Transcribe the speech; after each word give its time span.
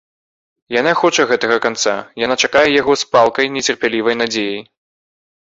Яна 0.75 0.93
хоча 1.01 1.25
гэтага 1.31 1.57
канца, 1.65 1.93
яна 2.25 2.35
чакае 2.47 2.65
яго 2.81 2.97
з 3.03 3.09
палкай 3.13 3.53
нецярплівай 3.59 4.19
надзеяй. 4.25 4.61